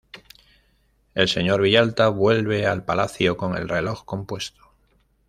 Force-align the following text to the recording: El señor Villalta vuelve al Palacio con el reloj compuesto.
El 1.13 1.27
señor 1.29 1.61
Villalta 1.61 2.07
vuelve 2.09 2.65
al 2.65 2.83
Palacio 2.83 3.37
con 3.37 3.55
el 3.55 3.69
reloj 3.69 4.03
compuesto. 4.03 4.71